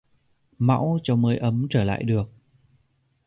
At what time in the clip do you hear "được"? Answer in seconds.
2.03-2.23